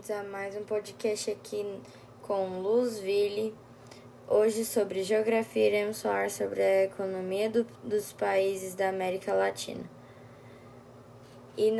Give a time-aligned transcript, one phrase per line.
[0.00, 1.62] bem-vindos a mais um podcast aqui
[2.22, 3.54] com Luzville.
[4.26, 9.84] Hoje, sobre geografia, iremos falar sobre a economia do, dos países da América Latina.
[11.56, 11.70] E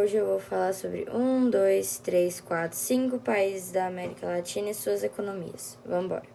[0.00, 4.74] hoje eu vou falar sobre um, dois, três, quatro, cinco países da América Latina e
[4.74, 5.76] suas economias.
[5.84, 6.33] Vamos embora.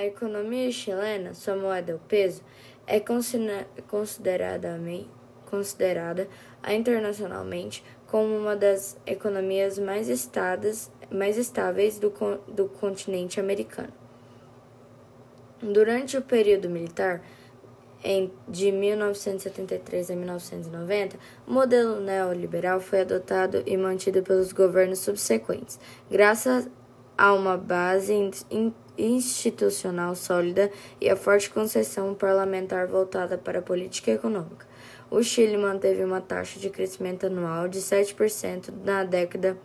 [0.00, 2.40] A economia chilena, sua moeda, o peso,
[2.86, 2.98] é
[3.90, 4.78] considerada,
[6.66, 12.10] internacionalmente como uma das economias mais, estadas, mais estáveis do,
[12.48, 13.92] do continente americano.
[15.60, 17.22] Durante o período militar,
[18.02, 25.78] em, de 1973 a 1990, o modelo neoliberal foi adotado e mantido pelos governos subsequentes,
[26.10, 26.70] graças
[27.20, 28.14] a uma base
[28.96, 34.66] institucional sólida e a forte concessão parlamentar voltada para a política econômica.
[35.10, 39.58] O Chile manteve uma taxa de crescimento anual de 7% na década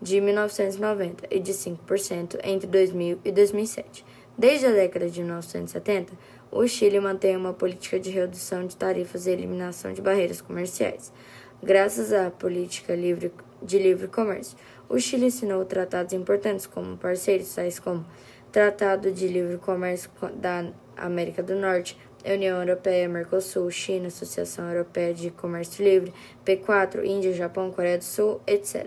[0.00, 4.02] de 1990 e de 5% entre 2000 e 2007.
[4.38, 6.14] Desde a década de 1970,
[6.50, 11.12] o Chile mantém uma política de redução de tarifas e eliminação de barreiras comerciais.
[11.62, 14.56] Graças à política livre de livre comércio,
[14.88, 18.04] o Chile assinou tratados importantes como parceiros, tais como
[18.52, 25.30] Tratado de Livre Comércio da América do Norte, União Europeia, Mercosul, China, Associação Europeia de
[25.30, 26.12] Comércio Livre,
[26.44, 28.86] P4, Índia, Japão, Coreia do Sul, etc.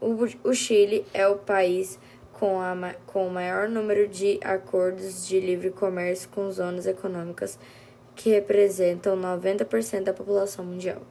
[0.00, 1.98] O, Chile é o país
[2.32, 7.58] com, a, com o maior número de acordos de livre comércio com zonas econômicas
[8.16, 11.02] que representam 90% da população mundial.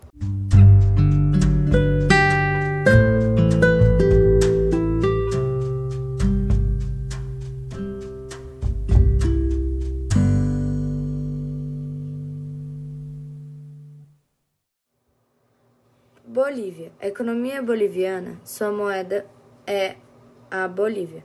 [16.40, 16.90] Bolívia.
[17.02, 19.26] A economia boliviana, sua moeda
[19.68, 19.98] é
[20.50, 21.22] a Bolívia.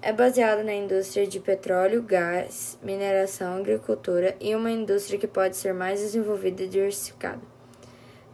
[0.00, 5.74] É baseada na indústria de petróleo, gás, mineração, agricultura e uma indústria que pode ser
[5.74, 7.42] mais desenvolvida e diversificada.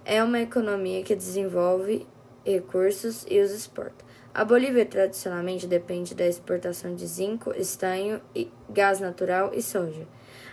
[0.05, 2.06] É uma economia que desenvolve
[2.47, 4.05] recursos e os exporta.
[4.32, 8.22] A Bolívia tradicionalmente depende da exportação de zinco, estanho,
[8.71, 10.06] gás natural e soja.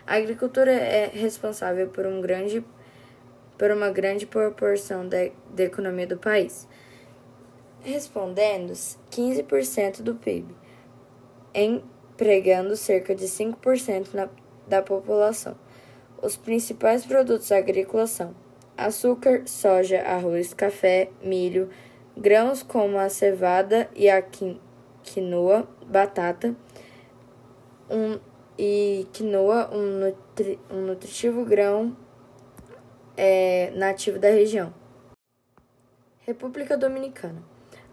[0.08, 2.66] A agricultura é responsável por um grande
[3.60, 5.18] por uma grande proporção da,
[5.54, 6.66] da economia do país,
[7.82, 10.56] respondendo 15% do PIB,
[11.54, 14.30] empregando cerca de 5% na,
[14.66, 15.58] da população.
[16.22, 18.34] Os principais produtos agrícolas são
[18.78, 21.70] açúcar, soja, arroz, café, milho,
[22.16, 24.24] grãos como a cevada e a
[25.04, 26.56] quinoa, batata,
[27.90, 28.18] um,
[28.58, 31.96] e quinoa, um, nutri, um nutritivo grão
[33.22, 34.74] é, nativo da região.
[36.22, 37.44] República Dominicana.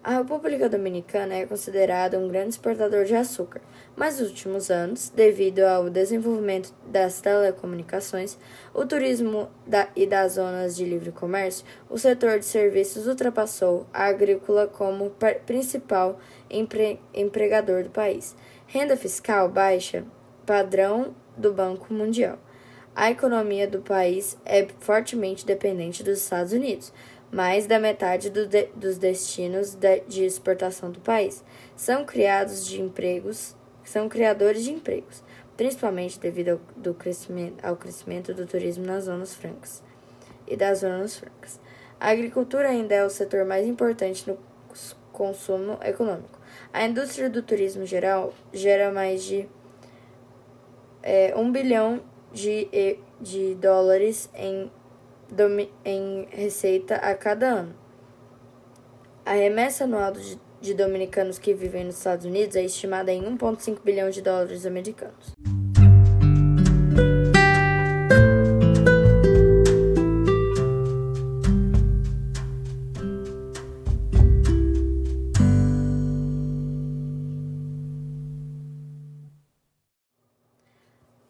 [0.04, 3.60] A República Dominicana é considerada um grande exportador de açúcar,
[3.96, 8.38] mas nos últimos anos, devido ao desenvolvimento das telecomunicações,
[8.72, 14.04] o turismo da, e das zonas de livre comércio, o setor de serviços ultrapassou a
[14.04, 15.10] agrícola como
[15.44, 18.36] principal empre, empregador do país.
[18.68, 20.04] Renda fiscal baixa,
[20.46, 22.38] padrão do Banco Mundial.
[22.96, 26.94] A economia do país é fortemente dependente dos Estados Unidos.
[27.30, 31.44] Mais da metade do de, dos destinos de, de exportação do país
[31.76, 33.54] são criados de empregos,
[33.84, 35.22] são criadores de empregos,
[35.58, 39.82] principalmente devido ao, do crescimento, ao crescimento do turismo nas zonas francas
[40.46, 41.60] e das zonas francas.
[42.00, 44.38] A agricultura ainda é o setor mais importante no
[45.12, 46.40] consumo econômico.
[46.72, 49.46] A indústria do turismo geral gera mais de
[51.02, 52.00] é, um bilhão
[52.36, 54.70] de, de dólares em,
[55.84, 57.74] em receita a cada ano.
[59.24, 63.80] A remessa anual de, de dominicanos que vivem nos Estados Unidos é estimada em 1,5
[63.82, 65.34] bilhão de dólares americanos.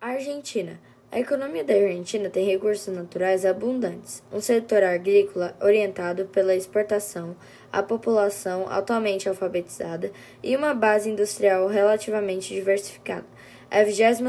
[0.00, 0.80] Argentina.
[1.10, 7.34] A economia da Argentina tem recursos naturais abundantes, um setor agrícola orientado pela exportação,
[7.72, 10.12] a população altamente alfabetizada
[10.42, 13.24] e uma base industrial relativamente diversificada.
[13.70, 14.20] É a 22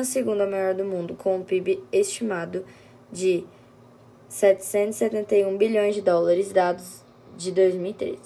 [0.50, 2.64] maior do mundo, com um PIB estimado
[3.12, 3.44] de
[4.30, 7.04] 771 bilhões de dólares, dados
[7.36, 8.20] de 2013.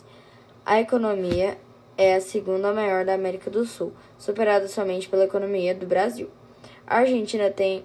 [0.64, 1.58] A economia
[1.98, 6.30] é a segunda maior da América do Sul, superada somente pela economia do Brasil.
[6.86, 7.84] A Argentina tem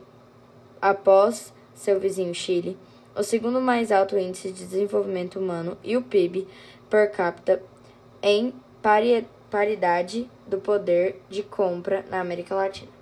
[0.80, 2.76] após seu vizinho Chile,
[3.16, 6.46] o segundo mais alto índice de desenvolvimento humano e o PIB
[6.88, 7.62] per capita
[8.22, 8.52] em
[9.50, 12.97] paridade do poder de compra na América Latina.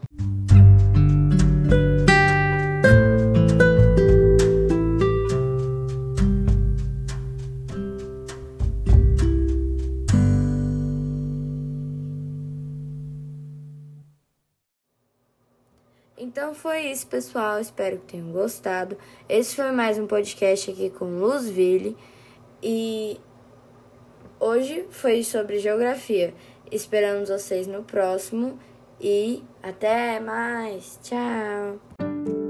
[16.26, 17.61] Então foi isso, pessoal.
[17.61, 18.99] Espero que tenham gostado.
[19.28, 21.96] Esse foi mais um podcast aqui com Luzville.
[22.61, 23.20] E
[24.40, 26.34] hoje foi sobre geografia.
[26.69, 28.58] Esperamos vocês no próximo.
[29.00, 30.99] E até mais.
[31.00, 32.45] Tchau.